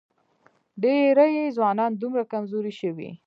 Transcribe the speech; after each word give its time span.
ډېری 0.81 1.53
ځوانان 1.57 1.91
دومره 2.01 2.23
کمزوري 2.31 2.73
شوي 2.81 3.09